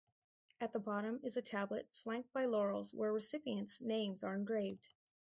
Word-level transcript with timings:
At 0.59 0.73
the 0.73 0.79
bottom 0.79 1.19
is 1.23 1.37
a 1.37 1.43
tablet 1.43 1.87
flanked 2.01 2.33
by 2.33 2.45
laurels 2.45 2.91
where 2.91 3.13
recipients' 3.13 3.79
names 3.81 4.23
are 4.23 4.33
engraved. 4.33 4.87